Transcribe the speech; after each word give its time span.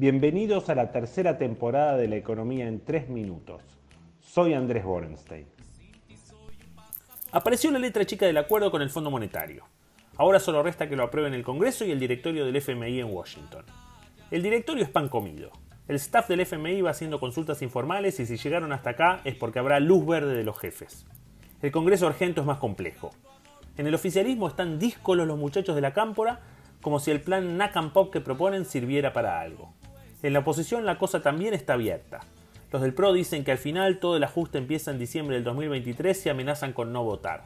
Bienvenidos 0.00 0.68
a 0.68 0.76
la 0.76 0.92
tercera 0.92 1.38
temporada 1.38 1.96
de 1.96 2.06
La 2.06 2.14
Economía 2.14 2.68
en 2.68 2.84
3 2.84 3.08
Minutos. 3.08 3.64
Soy 4.20 4.54
Andrés 4.54 4.84
Borenstein. 4.84 5.48
Apareció 7.32 7.72
la 7.72 7.80
letra 7.80 8.04
chica 8.04 8.24
del 8.24 8.36
acuerdo 8.36 8.70
con 8.70 8.80
el 8.80 8.90
Fondo 8.90 9.10
Monetario. 9.10 9.64
Ahora 10.16 10.38
solo 10.38 10.62
resta 10.62 10.88
que 10.88 10.94
lo 10.94 11.02
aprueben 11.02 11.34
el 11.34 11.42
Congreso 11.42 11.84
y 11.84 11.90
el 11.90 11.98
directorio 11.98 12.46
del 12.46 12.54
FMI 12.54 13.00
en 13.00 13.12
Washington. 13.12 13.64
El 14.30 14.40
directorio 14.40 14.84
es 14.84 14.88
pan 14.88 15.08
comido. 15.08 15.50
El 15.88 15.96
staff 15.96 16.28
del 16.28 16.42
FMI 16.42 16.80
va 16.80 16.90
haciendo 16.90 17.18
consultas 17.18 17.60
informales 17.60 18.20
y 18.20 18.26
si 18.26 18.36
llegaron 18.36 18.72
hasta 18.72 18.90
acá 18.90 19.20
es 19.24 19.34
porque 19.34 19.58
habrá 19.58 19.80
luz 19.80 20.06
verde 20.06 20.36
de 20.36 20.44
los 20.44 20.60
jefes. 20.60 21.06
El 21.60 21.72
Congreso 21.72 22.06
Argento 22.06 22.40
es 22.40 22.46
más 22.46 22.58
complejo. 22.58 23.10
En 23.76 23.88
el 23.88 23.96
oficialismo 23.96 24.46
están 24.46 24.78
díscolos 24.78 25.26
los 25.26 25.40
muchachos 25.40 25.74
de 25.74 25.80
la 25.80 25.92
cámpora 25.92 26.38
como 26.82 27.00
si 27.00 27.10
el 27.10 27.20
plan 27.20 27.56
NACAM 27.56 27.92
Pop 27.92 28.12
que 28.12 28.20
proponen 28.20 28.64
sirviera 28.64 29.12
para 29.12 29.40
algo. 29.40 29.74
En 30.22 30.32
la 30.32 30.40
oposición 30.40 30.84
la 30.84 30.98
cosa 30.98 31.22
también 31.22 31.54
está 31.54 31.74
abierta. 31.74 32.20
Los 32.72 32.82
del 32.82 32.92
PRO 32.92 33.12
dicen 33.12 33.44
que 33.44 33.52
al 33.52 33.58
final 33.58 33.98
todo 33.98 34.16
el 34.16 34.24
ajuste 34.24 34.58
empieza 34.58 34.90
en 34.90 34.98
diciembre 34.98 35.36
del 35.36 35.44
2023 35.44 36.26
y 36.26 36.28
amenazan 36.28 36.72
con 36.72 36.92
no 36.92 37.04
votar. 37.04 37.44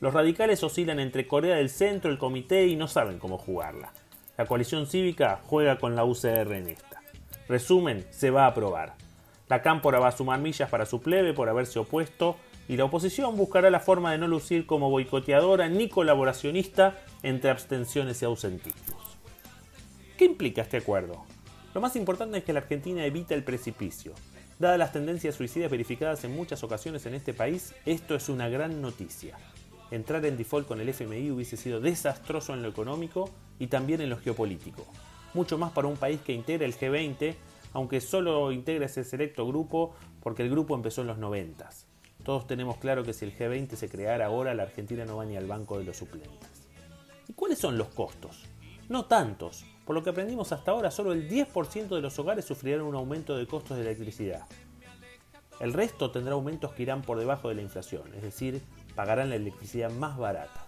Los 0.00 0.14
radicales 0.14 0.62
oscilan 0.62 1.00
entre 1.00 1.26
Corea 1.26 1.56
del 1.56 1.70
Centro, 1.70 2.10
el 2.10 2.18
comité 2.18 2.66
y 2.66 2.76
no 2.76 2.88
saben 2.88 3.18
cómo 3.18 3.36
jugarla. 3.36 3.92
La 4.38 4.46
coalición 4.46 4.86
cívica 4.86 5.40
juega 5.44 5.78
con 5.78 5.96
la 5.96 6.04
UCR 6.04 6.52
en 6.52 6.68
esta. 6.68 7.02
Resumen, 7.48 8.06
se 8.10 8.30
va 8.30 8.44
a 8.44 8.48
aprobar. 8.48 8.94
La 9.48 9.60
cámpora 9.60 9.98
va 9.98 10.08
a 10.08 10.12
sumar 10.12 10.40
millas 10.40 10.70
para 10.70 10.86
su 10.86 11.00
plebe 11.00 11.34
por 11.34 11.48
haberse 11.48 11.78
opuesto 11.78 12.36
y 12.68 12.76
la 12.76 12.84
oposición 12.84 13.36
buscará 13.36 13.70
la 13.70 13.80
forma 13.80 14.12
de 14.12 14.18
no 14.18 14.28
lucir 14.28 14.66
como 14.66 14.88
boicoteadora 14.88 15.68
ni 15.68 15.88
colaboracionista 15.88 16.98
entre 17.22 17.50
abstenciones 17.50 18.22
y 18.22 18.24
ausentismos. 18.24 19.18
¿Qué 20.16 20.24
implica 20.24 20.62
este 20.62 20.78
acuerdo? 20.78 21.24
Lo 21.74 21.80
más 21.80 21.96
importante 21.96 22.38
es 22.38 22.44
que 22.44 22.52
la 22.52 22.60
Argentina 22.60 23.04
evita 23.04 23.34
el 23.34 23.42
precipicio. 23.42 24.12
Dadas 24.60 24.78
las 24.78 24.92
tendencias 24.92 25.34
suicidas 25.34 25.68
verificadas 25.68 26.22
en 26.22 26.34
muchas 26.34 26.62
ocasiones 26.62 27.04
en 27.06 27.14
este 27.14 27.34
país, 27.34 27.74
esto 27.84 28.14
es 28.14 28.28
una 28.28 28.48
gran 28.48 28.80
noticia. 28.80 29.36
Entrar 29.90 30.24
en 30.24 30.36
default 30.36 30.68
con 30.68 30.80
el 30.80 30.88
FMI 30.88 31.32
hubiese 31.32 31.56
sido 31.56 31.80
desastroso 31.80 32.54
en 32.54 32.62
lo 32.62 32.68
económico 32.68 33.28
y 33.58 33.66
también 33.66 34.00
en 34.00 34.10
lo 34.10 34.18
geopolítico. 34.18 34.86
Mucho 35.34 35.58
más 35.58 35.72
para 35.72 35.88
un 35.88 35.96
país 35.96 36.20
que 36.20 36.32
integra 36.32 36.64
el 36.64 36.78
G20, 36.78 37.34
aunque 37.72 38.00
solo 38.00 38.52
integra 38.52 38.86
ese 38.86 39.02
selecto 39.02 39.44
grupo 39.44 39.96
porque 40.22 40.44
el 40.44 40.50
grupo 40.50 40.76
empezó 40.76 41.00
en 41.00 41.08
los 41.08 41.18
90. 41.18 41.68
Todos 42.22 42.46
tenemos 42.46 42.76
claro 42.76 43.02
que 43.02 43.12
si 43.12 43.24
el 43.24 43.36
G20 43.36 43.74
se 43.74 43.88
creara 43.88 44.26
ahora, 44.26 44.54
la 44.54 44.62
Argentina 44.62 45.04
no 45.04 45.16
va 45.16 45.24
ni 45.24 45.36
al 45.36 45.48
banco 45.48 45.76
de 45.76 45.84
los 45.84 45.96
suplentes. 45.96 46.68
¿Y 47.26 47.32
cuáles 47.32 47.58
son 47.58 47.76
los 47.76 47.88
costos? 47.88 48.44
No 48.88 49.06
tantos, 49.06 49.64
por 49.84 49.94
lo 49.94 50.02
que 50.02 50.10
aprendimos 50.10 50.52
hasta 50.52 50.70
ahora, 50.70 50.90
solo 50.90 51.12
el 51.12 51.28
10% 51.28 51.88
de 51.88 52.00
los 52.00 52.18
hogares 52.18 52.44
sufrirán 52.44 52.82
un 52.82 52.94
aumento 52.94 53.36
de 53.36 53.46
costos 53.46 53.76
de 53.76 53.82
electricidad. 53.82 54.46
El 55.60 55.72
resto 55.72 56.10
tendrá 56.10 56.34
aumentos 56.34 56.72
que 56.72 56.82
irán 56.82 57.02
por 57.02 57.18
debajo 57.18 57.48
de 57.48 57.54
la 57.54 57.62
inflación, 57.62 58.02
es 58.14 58.22
decir, 58.22 58.62
pagarán 58.94 59.30
la 59.30 59.36
electricidad 59.36 59.90
más 59.90 60.16
barata. 60.16 60.66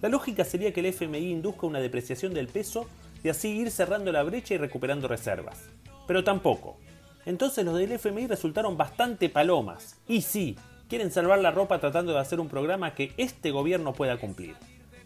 La 0.00 0.08
lógica 0.08 0.44
sería 0.44 0.72
que 0.72 0.80
el 0.80 0.86
FMI 0.86 1.30
induzca 1.30 1.66
una 1.66 1.80
depreciación 1.80 2.32
del 2.32 2.46
peso 2.48 2.86
y 3.24 3.28
así 3.28 3.48
ir 3.48 3.70
cerrando 3.70 4.12
la 4.12 4.22
brecha 4.22 4.54
y 4.54 4.58
recuperando 4.58 5.08
reservas. 5.08 5.68
Pero 6.06 6.22
tampoco. 6.22 6.76
Entonces 7.26 7.64
los 7.64 7.76
del 7.76 7.92
FMI 7.92 8.28
resultaron 8.28 8.76
bastante 8.76 9.28
palomas. 9.28 9.98
Y 10.06 10.22
sí, 10.22 10.56
quieren 10.88 11.10
salvar 11.10 11.40
la 11.40 11.50
ropa 11.50 11.80
tratando 11.80 12.12
de 12.12 12.20
hacer 12.20 12.38
un 12.38 12.48
programa 12.48 12.94
que 12.94 13.12
este 13.16 13.50
gobierno 13.50 13.92
pueda 13.92 14.18
cumplir. 14.18 14.54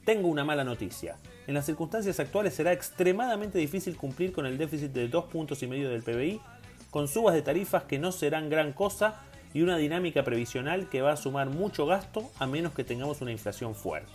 Tengo 0.04 0.28
una 0.28 0.44
mala 0.44 0.62
noticia. 0.62 1.16
En 1.46 1.54
las 1.54 1.66
circunstancias 1.66 2.20
actuales 2.20 2.54
será 2.54 2.72
extremadamente 2.72 3.58
difícil 3.58 3.96
cumplir 3.96 4.32
con 4.32 4.46
el 4.46 4.58
déficit 4.58 4.92
de 4.92 5.08
2 5.08 5.24
puntos 5.24 5.62
y 5.62 5.66
medio 5.66 5.90
del 5.90 6.02
PBI, 6.02 6.40
con 6.90 7.08
subas 7.08 7.34
de 7.34 7.42
tarifas 7.42 7.84
que 7.84 7.98
no 7.98 8.12
serán 8.12 8.48
gran 8.48 8.72
cosa 8.72 9.20
y 9.52 9.62
una 9.62 9.76
dinámica 9.76 10.22
previsional 10.22 10.88
que 10.88 11.02
va 11.02 11.12
a 11.12 11.16
sumar 11.16 11.50
mucho 11.50 11.86
gasto 11.86 12.30
a 12.38 12.46
menos 12.46 12.74
que 12.74 12.84
tengamos 12.84 13.20
una 13.20 13.32
inflación 13.32 13.74
fuerte. 13.74 14.12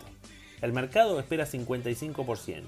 El 0.61 0.73
mercado 0.73 1.19
espera 1.19 1.45
55%. 1.45 2.63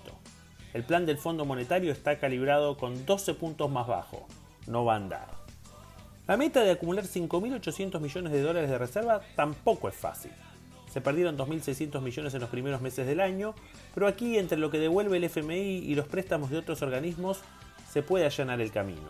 El 0.73 0.83
plan 0.83 1.05
del 1.05 1.17
Fondo 1.17 1.45
Monetario 1.45 1.91
está 1.91 2.19
calibrado 2.19 2.77
con 2.77 3.05
12 3.05 3.33
puntos 3.35 3.71
más 3.71 3.87
bajo. 3.87 4.27
No 4.67 4.85
va 4.85 4.93
a 4.93 4.97
andar. 4.97 5.27
La 6.27 6.37
meta 6.37 6.61
de 6.61 6.71
acumular 6.71 7.05
5.800 7.05 7.99
millones 7.99 8.31
de 8.31 8.41
dólares 8.41 8.69
de 8.69 8.77
reserva 8.77 9.21
tampoco 9.35 9.89
es 9.89 9.95
fácil. 9.95 10.31
Se 10.89 11.01
perdieron 11.01 11.37
2.600 11.37 12.01
millones 12.01 12.33
en 12.33 12.41
los 12.41 12.49
primeros 12.49 12.81
meses 12.81 13.05
del 13.05 13.19
año, 13.19 13.53
pero 13.93 14.07
aquí 14.07 14.37
entre 14.37 14.57
lo 14.57 14.71
que 14.71 14.79
devuelve 14.79 15.17
el 15.17 15.23
FMI 15.25 15.77
y 15.77 15.95
los 15.95 16.07
préstamos 16.07 16.49
de 16.49 16.57
otros 16.57 16.81
organismos 16.81 17.41
se 17.91 18.01
puede 18.01 18.25
allanar 18.25 18.61
el 18.61 18.71
camino. 18.71 19.09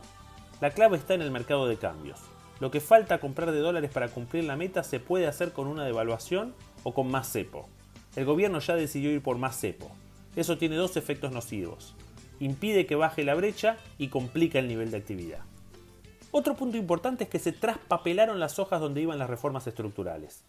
La 0.62 0.72
clave 0.72 0.98
está 0.98 1.14
en 1.14 1.22
el 1.22 1.32
mercado 1.32 1.68
de 1.68 1.78
cambios. 1.78 2.20
Lo 2.60 2.72
que 2.72 2.82
falta 2.82 3.20
comprar 3.20 3.52
de 3.52 3.60
dólares 3.60 3.92
para 3.92 4.10
cumplir 4.10 4.44
la 4.44 4.58
meta 4.58 4.84
se 4.84 5.00
puede 5.00 5.28
hacer 5.28 5.54
con 5.54 5.68
una 5.68 5.86
devaluación 5.86 6.54
o 6.84 6.94
con 6.94 7.10
más 7.10 7.32
cepo. 7.32 7.70
El 8.16 8.26
gobierno 8.26 8.60
ya 8.60 8.76
decidió 8.76 9.12
ir 9.12 9.22
por 9.22 9.38
más 9.38 9.58
cepo. 9.58 9.90
Eso 10.36 10.58
tiene 10.58 10.76
dos 10.76 10.98
efectos 10.98 11.32
nocivos. 11.32 11.96
Impide 12.42 12.86
que 12.86 12.96
baje 12.96 13.24
la 13.24 13.36
brecha 13.36 13.78
y 13.98 14.10
complica 14.10 14.60
el 14.60 14.68
nivel 14.68 14.92
de 14.92 14.98
actividad. 14.98 15.40
Otro 16.32 16.56
punto 16.56 16.78
importante 16.78 17.24
es 17.24 17.30
que 17.30 17.40
se 17.40 17.54
traspapelaron 17.54 18.40
las 18.40 18.60
hojas 18.60 18.82
donde 18.82 19.02
iban 19.02 19.20
las 19.20 19.30
reformas 19.30 19.66
estructurales. 19.68 20.44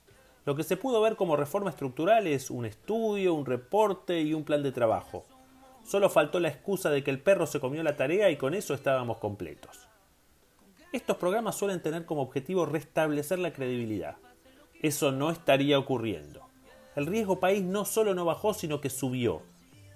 Lo 0.46 0.56
que 0.56 0.64
se 0.64 0.76
pudo 0.76 1.00
ver 1.00 1.16
como 1.16 1.36
reforma 1.36 1.70
estructural 1.70 2.26
es 2.26 2.50
un 2.50 2.64
estudio, 2.64 3.34
un 3.34 3.44
reporte 3.44 4.20
y 4.22 4.32
un 4.32 4.44
plan 4.44 4.62
de 4.62 4.72
trabajo. 4.72 5.24
Solo 5.84 6.08
faltó 6.08 6.40
la 6.40 6.48
excusa 6.48 6.90
de 6.90 7.04
que 7.04 7.10
el 7.10 7.20
perro 7.20 7.46
se 7.46 7.60
comió 7.60 7.82
la 7.82 7.96
tarea 7.96 8.30
y 8.30 8.36
con 8.36 8.54
eso 8.54 8.74
estábamos 8.74 9.18
completos. 9.18 9.88
Estos 10.92 11.16
programas 11.18 11.56
suelen 11.56 11.82
tener 11.82 12.04
como 12.04 12.22
objetivo 12.22 12.66
restablecer 12.66 13.38
la 13.38 13.52
credibilidad. 13.52 14.16
Eso 14.82 15.12
no 15.12 15.30
estaría 15.30 15.78
ocurriendo. 15.78 16.40
El 16.96 17.06
riesgo 17.06 17.38
país 17.38 17.62
no 17.62 17.84
solo 17.84 18.14
no 18.14 18.24
bajó, 18.24 18.54
sino 18.54 18.80
que 18.80 18.90
subió. 18.90 19.42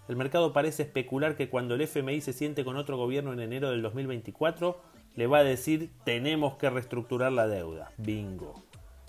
El 0.09 0.17
mercado 0.17 0.53
parece 0.53 0.83
especular 0.83 1.37
que 1.37 1.49
cuando 1.49 1.75
el 1.75 1.81
FMI 1.81 2.21
se 2.21 2.33
siente 2.35 2.65
con 2.65 2.77
otro 2.77 2.97
gobierno 2.97 3.33
en 3.33 3.41
enero 3.41 3.71
del 3.71 3.83
2024, 3.83 4.79
le 5.17 5.27
va 5.27 5.39
a 5.39 5.45
decir 5.45 5.91
tenemos 6.05 6.57
que 6.57 6.71
reestructurar 6.71 7.33
la 7.33 7.47
deuda. 7.47 7.91
Bingo. 7.97 8.63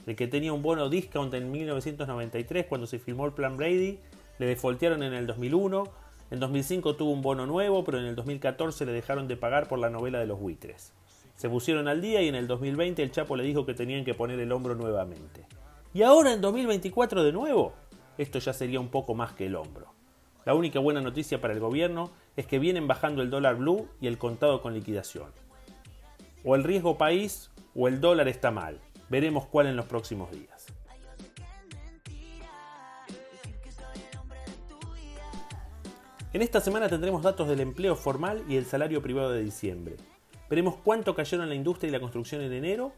El 0.06 0.16
que 0.16 0.28
tenía 0.28 0.54
un 0.54 0.62
bono 0.62 0.90
discount 0.90 1.34
en 1.34 1.52
1993 1.52 2.68
cuando 2.68 2.88
se 2.88 3.00
firmó 3.00 3.26
el 3.26 3.34
plan 3.34 3.58
Brady, 3.58 4.00
le 4.38 4.46
defoltearon 4.46 5.02
en 5.04 5.14
el 5.14 5.26
2001, 5.28 5.84
en 6.32 6.40
2005 6.40 6.96
tuvo 6.96 7.12
un 7.12 7.22
bono 7.22 7.46
nuevo, 7.46 7.84
pero 7.84 8.00
en 8.00 8.06
el 8.06 8.16
2014 8.16 8.86
le 8.86 8.92
dejaron 8.92 9.28
de 9.28 9.38
pagar 9.38 9.68
por 9.68 9.80
la 9.80 9.90
novela 9.90 10.20
de 10.20 10.26
los 10.26 10.40
buitres. 10.40 10.94
Se 11.36 11.50
pusieron 11.50 11.88
al 11.88 12.02
día 12.02 12.22
y 12.22 12.28
en 12.28 12.36
el 12.36 12.48
2020 12.48 13.04
el 13.04 13.12
Chapo 13.12 13.36
le 13.36 13.44
dijo 13.44 13.66
que 13.66 13.74
tenían 13.74 14.06
que 14.06 14.14
poner 14.14 14.40
el 14.40 14.52
hombro 14.52 14.76
nuevamente. 14.76 15.46
Y 15.94 16.02
ahora 16.02 16.34
en 16.34 16.42
2024 16.42 17.24
de 17.24 17.32
nuevo, 17.32 17.74
esto 18.18 18.40
ya 18.40 18.54
sería 18.54 18.80
un 18.80 18.90
poco 18.90 19.16
más 19.16 19.34
que 19.34 19.46
el 19.46 19.56
hombro. 19.56 19.94
La 20.46 20.54
única 20.54 20.80
buena 20.80 21.02
noticia 21.02 21.42
para 21.42 21.54
el 21.54 21.60
gobierno 21.60 22.12
es 22.36 22.46
que 22.46 22.60
vienen 22.60 22.88
bajando 22.88 23.22
el 23.22 23.30
dólar 23.30 23.56
blue 23.56 23.88
y 24.00 24.08
el 24.08 24.18
contado 24.18 24.62
con 24.62 24.74
liquidación. 24.74 25.32
O 26.44 26.56
el 26.56 26.64
riesgo 26.64 26.98
país 26.98 27.50
o 27.76 27.88
el 27.88 28.00
dólar 28.00 28.28
está 28.28 28.52
mal. 28.52 28.80
Veremos 29.10 29.46
cuál 29.48 29.68
en 29.68 29.76
los 29.76 29.86
próximos 29.86 30.32
días. 30.32 30.66
En 36.34 36.42
esta 36.42 36.60
semana 36.60 36.90
tendremos 36.90 37.22
datos 37.24 37.48
del 37.48 37.62
empleo 37.62 37.96
formal 37.96 38.44
y 38.50 38.58
el 38.58 38.66
salario 38.66 39.02
privado 39.02 39.32
de 39.32 39.42
diciembre. 39.42 39.96
Veremos 40.50 40.76
cuánto 40.84 41.16
cayeron 41.16 41.48
la 41.48 41.56
industria 41.56 41.88
y 41.88 41.92
la 41.92 42.02
construcción 42.02 42.42
en 42.42 42.52
enero, 42.52 42.92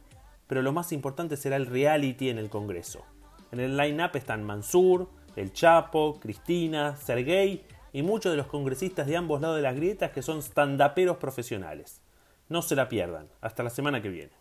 pero 0.48 0.64
lo 0.64 0.72
más 0.72 0.92
importante 0.92 1.38
será 1.38 1.56
el 1.56 1.68
reality 1.68 2.30
en 2.30 2.40
el 2.40 2.50
Congreso. 2.50 3.06
En 3.52 3.60
el 3.60 3.78
line-up 3.78 4.16
están 4.16 4.44
Mansur, 4.44 5.08
El 5.36 5.54
Chapo, 5.54 6.20
Cristina, 6.20 6.96
Sergey 6.96 7.64
y 7.94 8.02
muchos 8.02 8.32
de 8.32 8.38
los 8.38 8.48
congresistas 8.48 9.08
de 9.08 9.18
ambos 9.18 9.40
lados 9.40 9.58
de 9.58 9.62
las 9.62 9.76
grietas 9.76 10.12
que 10.12 10.22
son 10.22 10.42
standaperos 10.42 11.18
profesionales. 11.18 12.02
No 12.50 12.62
se 12.62 12.76
la 12.76 12.90
pierdan. 12.90 13.28
Hasta 13.42 13.64
la 13.64 13.70
semana 13.70 14.02
que 14.02 14.10
viene. 14.10 14.37